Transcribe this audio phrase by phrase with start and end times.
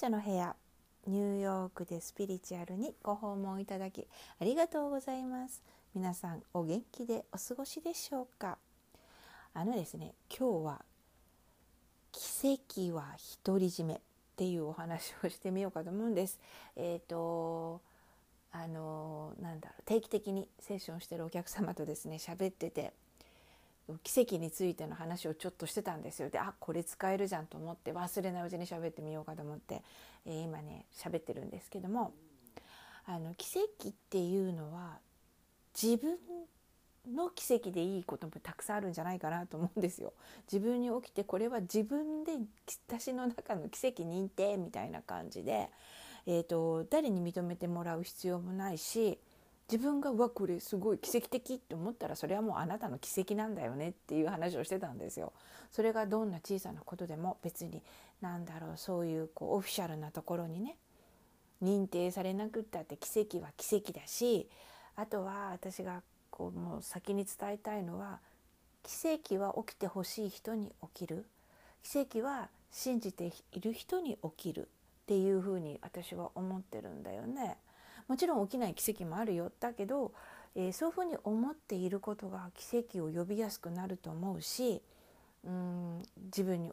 [0.00, 0.54] 女の部屋
[1.08, 4.06] ニューヨークでスピリチュアルにご訪問いただき
[4.40, 5.60] ありがとうございます。
[5.92, 8.58] 皆さんお元気でお過ごしでしょうか？
[9.54, 10.84] あのですね今日は
[12.12, 12.60] 奇
[12.92, 13.98] 跡は独り占めっ
[14.36, 16.38] ていうお話をしてみようかと思うんです。
[16.76, 17.80] えっ、ー、と
[18.52, 22.92] あのなんだろう定期的にセッションしてるお客様とですね喋ってて
[24.02, 29.82] 奇跡についての話をちょっとしてたんですよであこれ使えるじゃんと思って忘れないうちに喋ってみようかと思って、
[30.26, 32.12] えー、今ね喋ってるんですけども
[33.06, 34.98] あの奇跡っていうのは
[35.80, 36.18] 自分
[37.14, 40.12] の奇跡でいいこともたくさんあるんじゃないかなと思うんですよ。
[40.50, 42.32] 自分に起きてこれは自分で
[42.86, 45.70] 私の中の奇跡認定みたいな感じで、
[46.26, 49.18] えーと誰に認めてもらう必要もないし
[49.70, 55.32] 自分がわこれすごい奇跡的って思ったらそれはもうあなたの奇跡なんだよねっていう話をしてたんですよ。
[55.70, 57.82] それがどんな小さなことでも別に
[58.22, 60.76] 何だろうそういうこうオフィシャルなところにね
[61.62, 64.48] 認定されなくったって奇跡は奇跡だし
[64.96, 68.20] あとは私がこうもう先に伝えたいのは
[68.82, 71.26] 奇跡は起きてほしい人に起きる
[71.82, 74.64] 奇跡は信じている人に起きるっ
[75.06, 77.56] ていうふうに私は思ってるんだよね。
[78.08, 79.52] もちろん起きない奇跡もあるよ。
[79.60, 80.12] だけど、
[80.54, 84.82] えー、そういうふうに思っていることが奇跡を呼びやすくなると思うし
[85.44, 86.72] うん自分に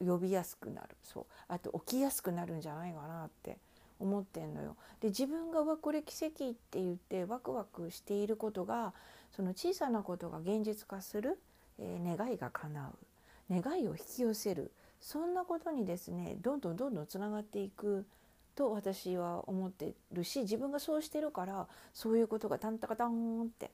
[0.00, 0.88] 呼びやすくなる。
[1.02, 1.24] そう。
[1.48, 3.58] あと起きやすくなるんじゃないかなって
[4.00, 4.76] 思ってんのよ。
[5.00, 8.92] で自分が「わこれ奇跡」って言ってワクワクしていることが
[9.30, 11.38] その小さなことが現実化する、
[11.78, 12.92] えー、願いが叶
[13.50, 13.60] う。
[13.60, 14.72] 願いを引き寄せる。
[15.00, 18.04] そんなことにですねどんどんどんどんつながっていく。
[18.54, 23.70] と私は思ってるし自分がそうしてるからそういうことがタンタカタンって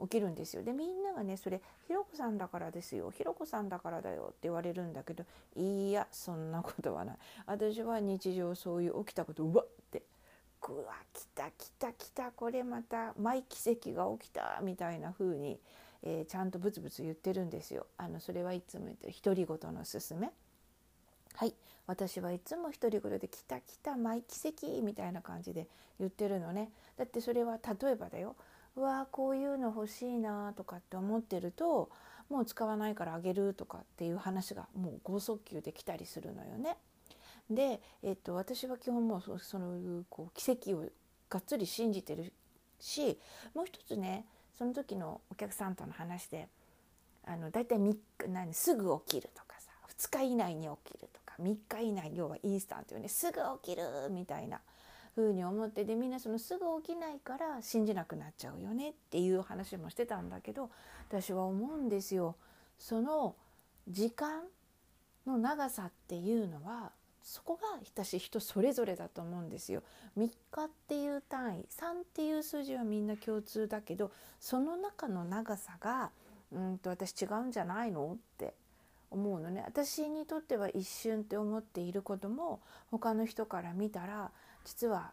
[0.00, 0.62] 起きるんですよ。
[0.62, 5.24] でみんながねそれ「ひろこさんだからですよひろこさんだからだよ」って言われるんだけど
[5.54, 10.02] いやそんなことはない私は日常そういう起きたことうわって
[10.68, 15.58] 「うわ来た来た来たこれまたマイ奇跡が起きた」みたいな風に、
[16.02, 17.86] えー、ちゃんとブツブツ言ってるんですよ。
[17.96, 20.30] あのそれはいつも言ってる独り言のすすめ。
[21.36, 21.54] はい
[21.86, 25.68] 私はいつも独り言で「来た来たマイ奇跡」みたいな感じで
[26.00, 26.70] 言ってるのね。
[26.96, 28.36] だってそれは例えばだよ。
[28.74, 31.90] うわこういうの欲しいなとかって思ってると
[32.28, 36.76] もう使わないからあげるとかっていう話がもう剛速球できたりするのよね。
[37.50, 40.86] で、えっと、私は基本もうそのこう奇跡を
[41.28, 42.32] がっつり信じてる
[42.80, 43.18] し
[43.54, 46.48] もう一つねその時のお客さんとの話で
[47.24, 51.25] あのだいたい3日何すぐ起きるとかさ2日以内に起きるとか。
[51.40, 54.60] 3日以内要はインスタントよねすぐ起きるみたいな
[55.16, 60.70] 風に思ってでみんなそのすぐ起きないから信じなくなっちゃうよねっていう話もしてたんだけど
[61.08, 62.36] 私は思うんですよ。
[62.78, 63.34] その
[63.88, 64.42] 時間
[65.26, 66.92] の長さっていうのは
[67.22, 69.82] そこが私人それぞれだと思うんですよ。
[70.18, 76.10] 3日っていう単位3っていう数字はみんな共通だけどその中の長さが
[76.52, 78.54] うんと私違うんじゃないのって
[79.10, 84.30] 思うのね私にとっては一瞬って思っていることも他の人から見たら
[84.64, 85.12] 実は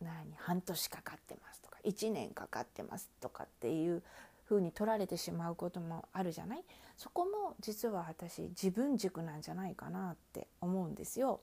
[0.00, 4.02] 何半年かかってますとか1年かかってますとかっていう
[4.48, 6.64] 風に取られてしまうこともあるじゃない？
[6.96, 11.40] そこも実は私自分軸なんじゃないかなって思うんですよ。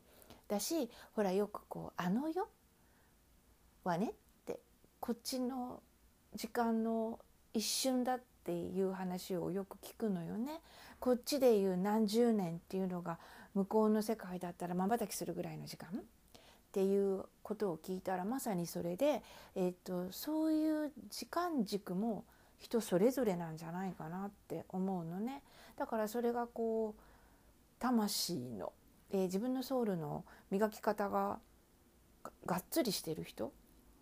[0.47, 2.47] だしほらよくこう「あの世
[3.83, 4.13] はね」っ
[4.45, 4.59] て
[4.99, 5.81] こっちの
[6.35, 7.19] 時間の
[7.53, 10.61] 一瞬だってていう話をよく聞くのよね。
[11.01, 13.19] こっちでいう何十年っていうのが
[13.53, 15.91] 向こうの世界だったらまばたきするぐらいの時間っ
[16.71, 19.21] ていうことを聞いたらまさにそれで、
[19.55, 22.23] えーと、そういう時間軸も
[22.57, 25.43] 人それぞれなんじゃないかなって思うのね。
[25.75, 27.01] だからそれがこう
[27.79, 28.71] 魂の、
[29.11, 31.39] えー、自分のソウルの磨き方が
[32.45, 33.51] がっつりしてる人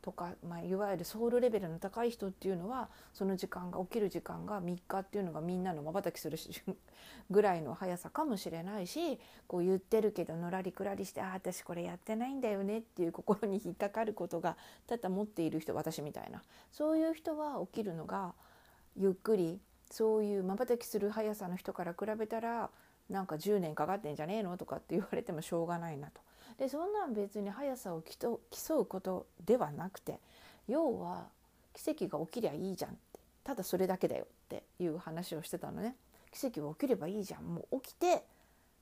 [0.05, 6.37] とか、まあ、いわゆるソウルレベルの高い人っていうのはその時間が起きる時間が3日っていうのがみんなのまばたきする
[7.31, 18.35] ぐらいの速さかもしれないしこう言ってるけどのらりくらりして「ああ私これやってないんだよね」っていう心に引っかかることがただ持っている人私みたいなそういう人は起きるのが
[18.95, 19.59] ゆっくり
[19.89, 22.69] そういうまばたきする速さの人から比べたら
[23.09, 26.21] なんか10年かかってんじゃねえのとかって言われてもしょうがないなと。
[26.57, 28.39] でそんなん別に速さを競
[28.79, 30.19] うことではなくて
[30.67, 31.27] 要は
[31.73, 33.19] 奇跡が起きりゃいいじゃんって。
[33.43, 35.95] ただそれだけだよっていう話をしてたのね。
[36.31, 37.43] 奇跡が起きればいいじゃん。
[37.43, 38.23] もう起きて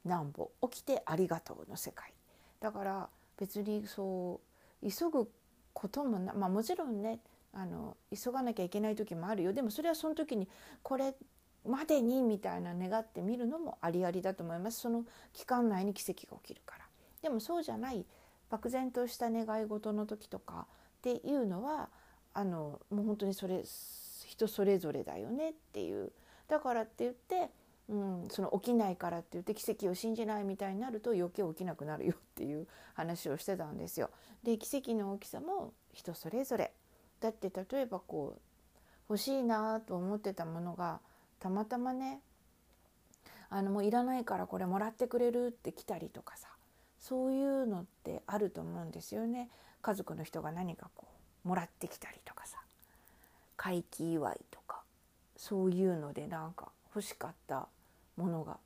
[0.05, 0.49] なんぼ。
[0.69, 2.13] 起きてありがとうの世界。
[2.61, 4.39] だから別にそ
[4.81, 5.29] う急ぐ
[5.73, 7.19] こともなまあもちろんね
[7.53, 9.51] あの急がなきゃいけない時もあるよ。
[9.51, 10.47] でもそれはその時に
[10.81, 11.13] これ
[11.67, 14.79] までにみたいな願ってみるのもありありだと思います。
[14.79, 15.03] その
[15.33, 16.82] 期間内に奇跡が起きるから。
[17.23, 18.05] でもそうじゃない
[18.49, 20.67] 漠然とした願い事の時とか
[20.99, 21.89] っていうのは
[22.33, 23.63] あのもう本当にそれ
[24.27, 26.11] 人それぞれだよねっていう
[26.47, 27.49] だからって言って、
[27.89, 34.09] うん、その起きないからって言って奇跡を信じないみたいになると余計起きなくなるよっていう話をしてたんですよ。
[34.43, 36.73] で奇跡の大きさも人それぞれ
[37.21, 38.41] だって例えばこう
[39.09, 40.99] 欲しいなと思ってたものが
[41.39, 42.19] たまたまね
[43.49, 46.49] あのもういらないからこれもらってくれるって来たりとかさ
[47.03, 49.49] そういうのってあると思うんですよね。
[49.81, 51.05] 家族の人が何かこ
[51.43, 52.57] うもらってきたりとかさ
[53.57, 54.81] 回帰祝いとか
[55.35, 57.67] そういうのでなんか欲しかった
[58.15, 58.57] ものが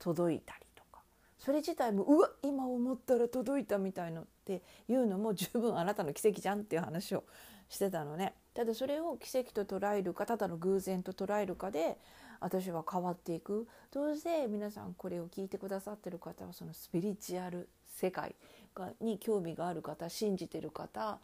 [0.00, 1.02] 届いたりとか
[1.38, 7.22] それ自体もうわ今思ったら届いたみたいのっていうのも十分あなたの奇跡じゃんっていう話を
[7.68, 8.34] してたのね。
[8.54, 11.96] ただそれを奇跡と捉えるかただの偶然と捉えるかで
[12.40, 18.34] 私は変わっていくどうせ皆さんこれを聞いてくださってる方はそのスピリチュアル世界
[18.74, 21.18] がに興味がある方信じてる方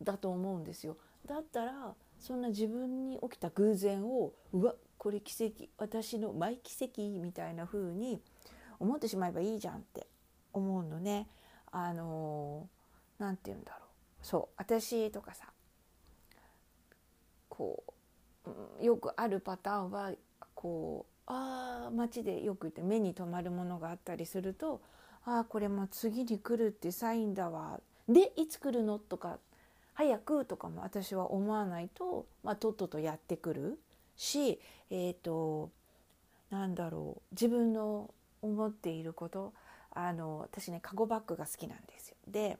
[0.00, 0.96] だと思うんですよ。
[1.26, 8.20] だったらそんな自分に起きた偶然をうわこれ奇跡私のマイ奇跡みたいな風に
[8.78, 10.06] 思ってしまえばいいじゃんって
[10.52, 11.28] 思うのね。
[11.70, 12.68] あの
[13.18, 15.46] 何て言うんだろうそう私とかさ
[17.48, 17.82] こ
[18.80, 20.12] うよくあるパターンは
[20.54, 24.82] こうああ街でよく言って目に留まるものがあったりすると
[25.24, 28.98] ああこれも次に来るってサインだわでいつ来るの？
[28.98, 29.38] とか
[29.94, 33.78] 早くとかも私は思わないと、まあ、とっととやってくる
[34.16, 34.58] し
[34.90, 35.70] えっ、ー、と
[36.50, 38.10] なんだろう自分の
[38.42, 39.52] 思っていること
[39.94, 42.16] あの私ねカゴバッグが好きなんですよ。
[42.28, 42.58] で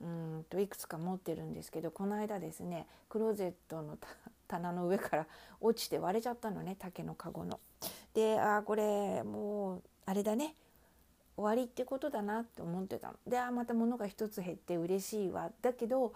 [0.00, 3.96] うんといくつか持ってるんですけどこの間ですねクローゼットの
[4.48, 5.26] 棚の上から
[5.60, 7.60] 落ちて割れちゃったのね竹のカゴの。
[8.12, 10.54] であこれもうあれだね
[11.36, 13.14] 終わりってことだなって思ってたの。
[13.26, 16.14] であまた物が一つ減って嬉しいわだけど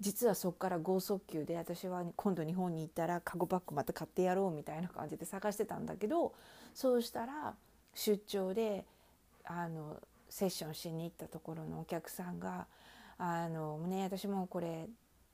[0.00, 6.34] 実はそこから剛速球で私は今度日本に行ったらカゴバッグまた買ってやろうみたいな感じで探してたんだけど
[6.74, 7.54] そうしたら
[7.94, 8.84] 出張で
[9.44, 12.66] あのセッションしに行ったところのお客さんが
[13.18, 14.88] 「あのね私もこれ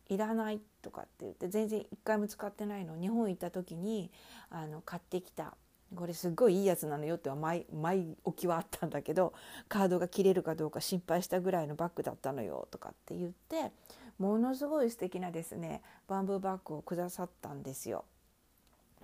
[0.08, 4.10] いらない」とかって言って全然一回も使ってないの日本行った時に
[4.48, 5.56] あの買ってきた
[5.94, 9.32] これすっごいいいやつなのよっては前前置きはあったんだけど
[9.69, 13.73] カードが切れるかどうか心配したぐらいのバッグだったのよとかって言って
[14.19, 18.05] ものすごい素敵なですねバンブーバッグをくださったんですよ。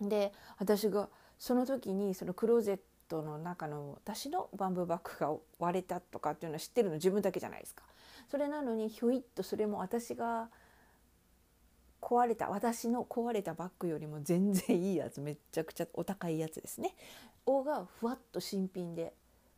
[0.01, 1.09] で私が
[1.39, 7.85] その時にそのクローゼットの中の私のバンブーバッグが割れたとかっていうのは知ってるの自分だけじゃないですか。
[8.31, 10.49] それなのにひょいっとそれも私が
[12.01, 16.95] 壊れた私の壊れたバッグよりも全然いいやつめちゃくちゃお高いやつですね。
[17.47, 19.13] おがふわっと新品で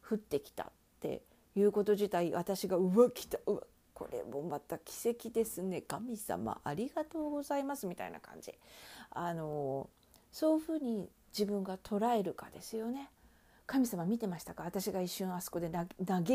[0.08, 0.66] 降ってきたっ
[1.00, 1.22] て
[1.54, 3.60] いうこと自体私がうわ来たうわ
[3.94, 5.82] これもまた奇跡ですね。
[5.82, 8.52] 神様ありがとうございますみたいな感じ。
[9.10, 9.88] あの
[10.32, 13.10] そういうふうに自分が捉えるかですよね。
[13.66, 14.64] 神様見てましたか？
[14.64, 15.86] 私が一瞬あそこで嘆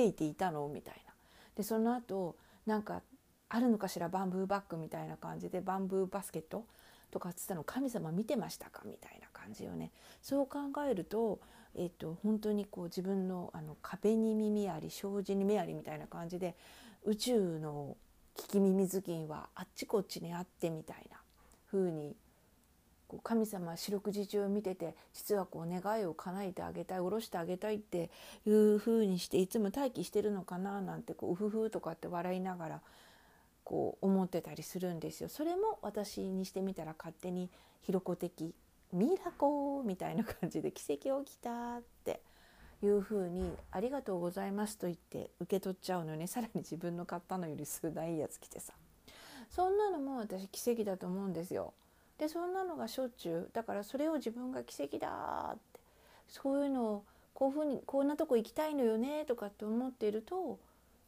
[0.06, 0.68] いていたの？
[0.68, 1.14] みたいな。
[1.56, 3.02] でその後なんか
[3.50, 6.66] あるのかしらバンブーバッグみたいな感じでバンブーバスケット
[7.12, 9.92] とかっつったの神様見てましたかみたいな感じよね。
[10.22, 11.40] そう考えると,、
[11.76, 16.56] えっと本当にこう自分のあの壁に耳あり障子に目ありみたいな感じで
[17.06, 17.96] 宇宙の
[18.36, 21.18] 聞き耳頭巾はあっちこっちにあってみたいな
[21.72, 22.16] 風に
[23.24, 28.10] 神様四六時中見てて実はこう願いを叶えてあげたい下ろしてあげたいって
[28.46, 32.82] いう風にしていつも待機してるのかななんてこううふふとかって笑いながら
[33.68, 35.28] こう思ってたりするんですよ。
[35.28, 37.50] それも私にしてみたら勝手に
[37.82, 38.56] ひろこ的
[38.94, 42.22] ミラコみたいな感じで奇跡起きたって
[42.82, 48.72] いうふうに「ありがとうございます」と言って受け取っちゃうのね さらに自分の買ったのより数段いいやつ来てさ
[49.50, 51.74] そんなのも私奇跡だと思うんですよ。
[52.18, 55.82] でそんなのがしょっちゅうだからそれを自分が奇跡だって
[56.30, 60.58] そういうのをこういうふうにこんなとこ行きたいのよねとかって思っていると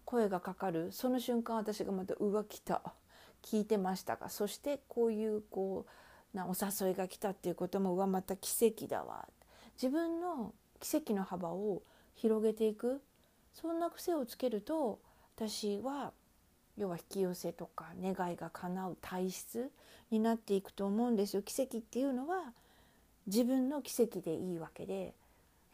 [0.10, 0.92] 声がかかる。
[0.92, 2.82] その瞬間私がまた「うわ来た。
[3.44, 5.86] 聞いてましたか」そしてこういうこ
[6.34, 9.30] うなお誘いが来たっていうこともうわまた奇跡だわ。
[9.74, 11.84] 自分の奇跡の幅を
[12.16, 13.04] 広げていく。
[13.54, 15.00] そんな癖をつけると
[15.36, 16.12] 私は
[16.76, 19.72] 要は引き寄せとか願いが叶う体質
[20.10, 21.44] になっていくと思うんですよ。
[21.44, 22.54] 奇跡っていうのは
[23.28, 25.14] 自分の奇跡でいいわけで。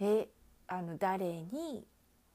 [0.01, 0.27] え
[0.67, 1.85] あの誰に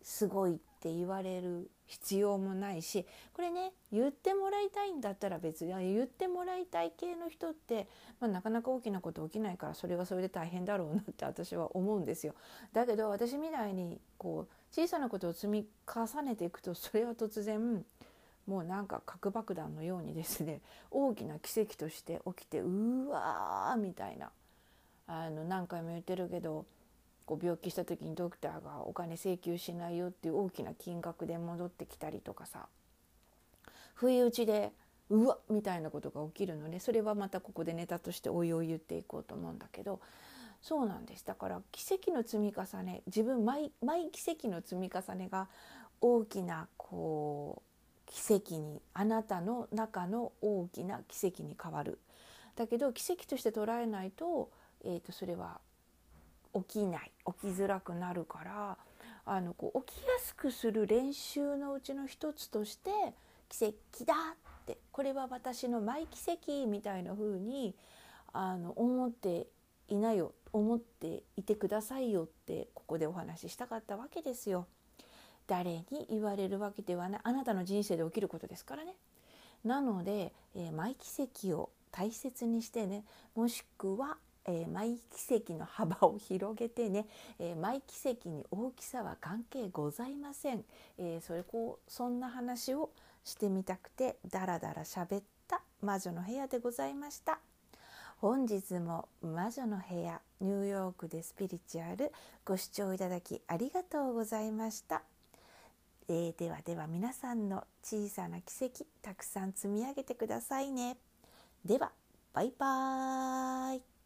[0.00, 3.04] すごいって言われる必要もないし
[3.34, 7.88] これね言ってもらいたいんだったら別に言ってもらいたい系の人って、
[8.20, 12.34] まあ、なかなか大きなこと起きないからそれはそれで大変だろうなって 私は思うんですよ。
[12.72, 17.84] だけど私みたいにこう小さなことを積み重ねていくとそれは突然
[18.46, 20.60] もうなんか核爆弾のようにですね
[20.92, 24.30] 大きな奇跡として起きてうわーみたいな
[25.08, 26.66] あの何回も言ってるけど
[27.30, 32.66] こう病気した時にドクターがお金請求しないよっていう大きな金額で戻ってきたりとかさ
[33.94, 34.72] 不意打ちで
[35.10, 40.00] うわみたいなことが起きるのでそれはまたここでネタとしておいおい言っていこうと思うんだけど
[40.60, 45.46] そうなんですだから奇跡の積み重ね自分毎毎奇跡の積み重ねが
[46.00, 47.62] 大きなこ
[48.08, 52.00] う奇跡にあなたの中の大きな奇跡に変わる。
[52.56, 54.50] だけど奇跡として捉えないと,、
[54.84, 55.60] えー、とそれは
[56.54, 58.78] 起きない起きづらくなるから
[59.24, 62.90] あのこう起きやすくする練習のうちの一つとして
[63.48, 67.74] 奇跡だってこれは私のマイ奇跡みたいな風に
[68.32, 69.48] あに思って
[69.88, 74.66] いないよ思っていてくださいよってここでお話ししたかったわけですよ。
[75.46, 78.94] 誰に言われるわけではないあなたの人生で起きることですからね。
[79.64, 83.04] なので、えー、マイ奇跡を大切にしてね
[83.34, 84.16] もしくは
[84.46, 87.06] えー、毎奇跡の幅を広げてね、
[87.38, 90.64] えー、毎奇跡に大きさは関係ございません、
[90.98, 92.90] えー、それこうそんな話を
[93.24, 97.38] してみたくてダラダラ喋った魔女の部屋でございました。
[98.20, 102.12] 本日も魔女の部屋ニューヨークでスピリチュアル
[102.44, 105.00] ご視聴いただきありがとうございました、
[106.06, 110.98] えー、ではでは皆さんの小さな奇跡たくさん積み上げてくださいね。
[111.64, 111.92] では
[112.34, 113.99] バイバーイ。